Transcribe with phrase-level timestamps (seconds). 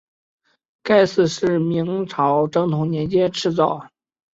[0.81, 3.91] 该寺是明朝正统年间敕建。